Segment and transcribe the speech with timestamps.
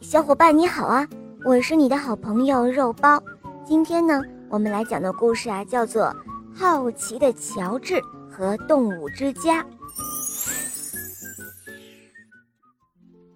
[0.00, 1.08] 小伙伴你好啊！
[1.44, 3.22] 我是你的好朋友肉包。
[3.64, 6.04] 今天呢，我们来讲的故事啊，叫做
[6.54, 9.62] 《好奇的乔治和动物之家》。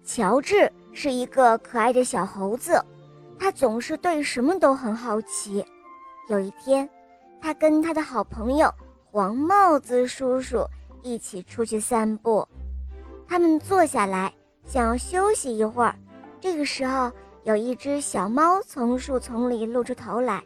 [0.03, 2.79] 乔治是一个可爱的小猴子，
[3.39, 5.65] 他总是对什么都很好奇。
[6.29, 6.87] 有一天，
[7.41, 8.71] 他跟他的好朋友
[9.11, 10.65] 黄帽子叔叔
[11.01, 12.47] 一起出去散步，
[13.27, 14.31] 他们坐下来
[14.65, 15.95] 想要休息一会儿。
[16.43, 17.09] 这个时候，
[17.43, 20.43] 有一只小猫从树丛里露出头来，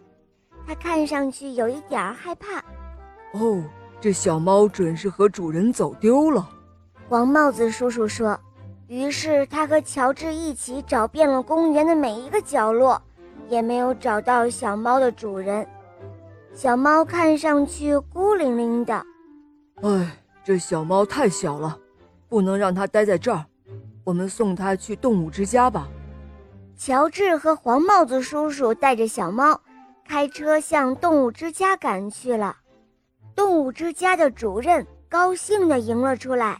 [0.67, 2.59] 它看上去有一点害怕。
[3.33, 3.63] 哦，
[3.99, 6.47] 这小猫准是和主人走丢了。
[7.09, 8.39] 黄帽子叔叔说。
[8.87, 13.01] 于是他和乔治一起找遍了公园的每一个角落，
[13.49, 15.67] 也没有找到小猫的主人。
[16.53, 19.03] 小猫看上去孤零零的。
[19.81, 21.77] 哎，这小猫太小了，
[22.29, 23.43] 不能让它待在这儿。
[24.07, 25.89] 我们送它去动物之家吧。
[26.77, 29.59] 乔治和黄帽子叔叔带着小猫，
[30.07, 32.55] 开车向动物之家赶去了。
[33.35, 36.57] 动物之家的主任高兴地迎了出来。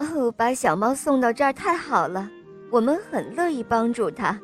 [0.00, 2.28] 哦，把小猫送到这儿太好了，
[2.72, 4.36] 我们很乐意帮助它。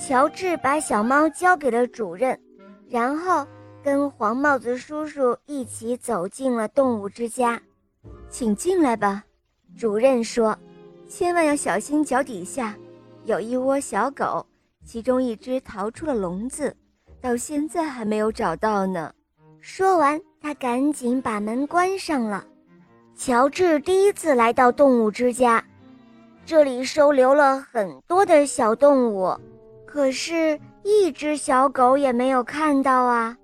[0.00, 2.40] 乔治把小猫交给了主任，
[2.88, 3.46] 然后
[3.82, 7.60] 跟黄帽子叔叔一起走进了动物之家。
[8.30, 9.22] 请进来吧。
[9.76, 10.56] 主任说
[11.08, 12.76] ：“千万要小心脚底下，
[13.24, 14.46] 有一窝小狗，
[14.84, 16.74] 其中一只逃出了笼子，
[17.20, 19.12] 到现在还没有找到呢。”
[19.60, 22.44] 说完，他赶紧把门关上了。
[23.16, 25.64] 乔治第一次来到动物之家，
[26.44, 29.38] 这里收留了很多的小动物，
[29.86, 33.36] 可是，一只小狗也没有看到啊。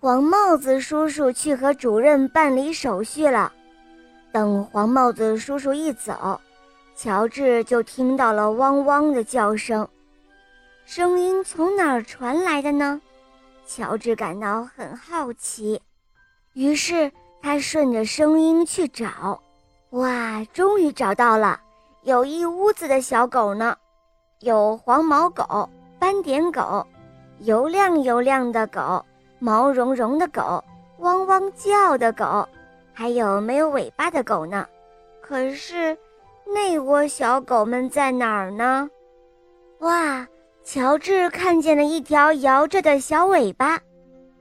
[0.00, 3.52] 黄帽子叔叔去和主任办理手续了。
[4.34, 6.40] 等黄帽子叔叔一走，
[6.96, 9.88] 乔治就听到了汪汪的叫声，
[10.84, 13.00] 声音从哪儿传来的呢？
[13.64, 15.80] 乔治感到很好奇，
[16.54, 19.40] 于是他顺着声音去找。
[19.90, 21.60] 哇，终于找到了，
[22.02, 23.76] 有一屋子的小狗呢，
[24.40, 26.84] 有黄毛狗、斑点狗、
[27.38, 29.06] 油亮油亮的狗、
[29.38, 30.64] 毛茸茸的狗、
[30.98, 32.48] 汪汪叫的狗。
[32.94, 34.66] 还有没有尾巴的狗呢？
[35.20, 35.98] 可是，
[36.46, 38.88] 那窝小狗们在哪儿呢？
[39.80, 40.26] 哇！
[40.62, 43.78] 乔治看见了一条摇着的小尾巴，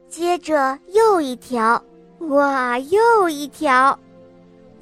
[0.08, 1.84] 接着又一条，
[2.20, 4.00] 哇，又一条。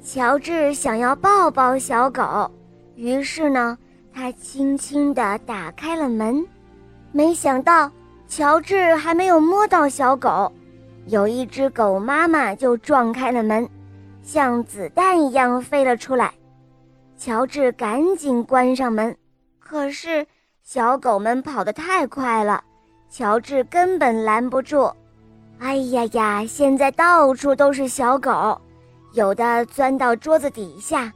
[0.04, 2.48] 乔治想要抱抱小狗，
[2.94, 3.76] 于是呢，
[4.14, 6.46] 他轻轻地打开了门。
[7.10, 7.90] 没想到，
[8.28, 10.52] 乔治还没有摸到小狗。
[11.06, 13.68] 有一只狗妈妈就撞开了门，
[14.22, 16.32] 像子弹一样飞了出来。
[17.16, 19.16] 乔治赶紧关上门，
[19.58, 20.26] 可是
[20.62, 22.62] 小狗们跑得太快了，
[23.08, 24.90] 乔治根本拦不住。
[25.58, 26.44] 哎呀呀！
[26.44, 28.60] 现在到处都是小狗，
[29.12, 31.12] 有的钻到桌子底下，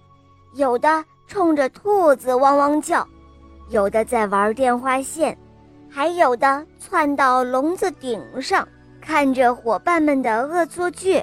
[0.54, 3.06] 有的冲着兔子汪汪叫，
[3.68, 5.36] 有的在玩电话线，
[5.90, 8.66] 还有的窜到笼子顶上。
[9.06, 11.22] 看着伙伴们的恶作剧，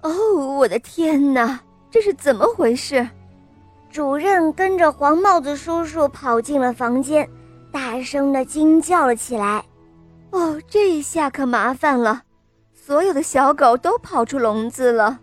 [0.00, 0.10] 哦，
[0.58, 1.60] 我的天哪，
[1.92, 3.08] 这是怎么回事？
[3.88, 7.28] 主任跟着黄帽子叔叔跑进了房间，
[7.70, 9.64] 大声的惊叫了起来。
[10.32, 12.22] 哦，这一下可麻烦了，
[12.74, 15.20] 所有的小狗都跑出笼子了。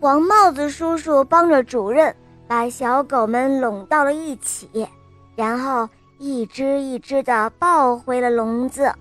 [0.00, 2.14] 黄帽子叔叔帮着主任
[2.46, 4.86] 把小狗们拢到了一起，
[5.34, 8.92] 然后一只一只的抱回了笼子。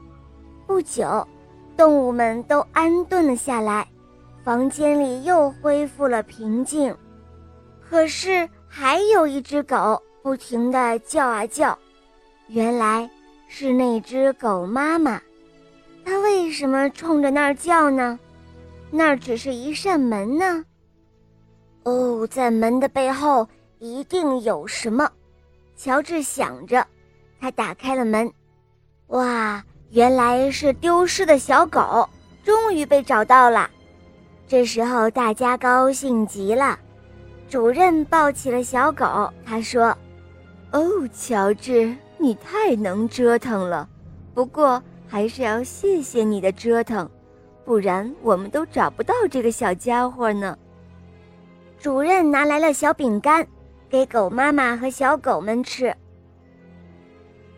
[0.68, 1.26] 不久，
[1.78, 3.88] 动物们都安顿了下来，
[4.44, 6.96] 房间里又恢复了平静。
[7.82, 11.78] 可是，还有一只狗不停地叫啊叫，
[12.48, 13.10] 原来
[13.48, 15.22] 是那只狗妈妈。
[16.04, 18.20] 它为什么冲着那儿叫呢？
[18.92, 20.66] 那儿只是一扇门呢。
[21.84, 23.48] 哦，在门的背后
[23.80, 25.10] 一定有什么。
[25.76, 26.86] 乔治想着，
[27.40, 28.32] 他打开了门，
[29.08, 29.64] 哇！
[29.92, 32.08] 原来是丢失的小狗，
[32.44, 33.70] 终于被找到了。
[34.48, 36.78] 这时候大家高兴极了。
[37.50, 39.96] 主任抱起了小狗，他说
[40.72, 40.82] ：“哦，
[41.14, 43.88] 乔治，你太能折腾了。
[44.34, 47.10] 不过还是要谢谢你的折腾，
[47.64, 50.58] 不然我们都找不到这个小家伙呢。”
[51.80, 53.48] 主任拿来了小饼干，
[53.90, 55.96] 给狗妈妈和小狗们吃。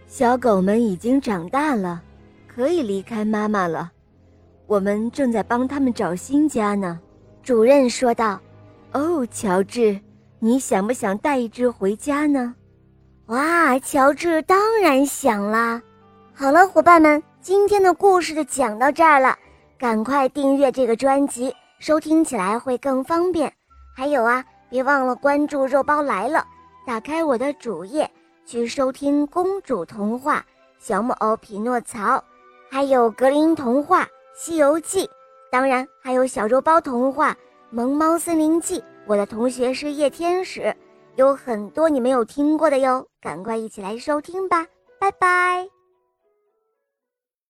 [0.05, 2.03] 小狗们已经长大了。
[2.57, 3.91] 可以离开妈妈了，
[4.65, 6.99] 我们正在帮他们找新家呢。”
[7.43, 8.41] 主任说道。
[8.93, 9.99] “哦，乔治，
[10.39, 12.55] 你想不想带一只回家呢？
[13.27, 15.79] 哇，乔治当然想啦！
[16.33, 19.37] 好了，伙伴们，今天的故事就讲到这儿了，
[19.77, 23.53] 赶快订阅这个专辑，收听起来会更方便。
[23.95, 26.43] 还有啊，别忘了关注“肉包来了”，
[26.87, 28.09] 打开我的主页
[28.47, 30.43] 去收听公主童话、
[30.79, 32.23] 小木偶匹诺曹，
[32.69, 34.03] 还有格林童话
[34.35, 35.05] 《西游记》，
[35.51, 37.31] 当然还有小肉包童话
[37.69, 38.79] 《萌猫森林记》。
[39.05, 40.75] 我的同学是夜天使，
[41.15, 44.65] 有很多你没有听过的哟，赶快一起来收听吧，
[44.99, 45.76] 拜拜。